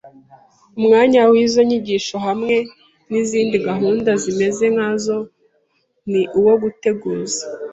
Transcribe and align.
Umwanya 0.77 1.21
w’izo 1.31 1.61
nyigisho 1.69 2.15
hamwe 2.27 2.55
n’izindi 3.09 3.55
gahunda 3.67 4.11
zimeze 4.23 4.65
nkazo 4.75 5.17
ni 6.11 6.21
uwo 6.39 6.53
guteguza 6.61 7.43